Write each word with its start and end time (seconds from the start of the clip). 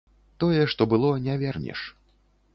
Тое, 0.43 0.63
што 0.71 0.87
было, 0.95 1.11
не 1.29 1.37
вернеш. 1.45 1.87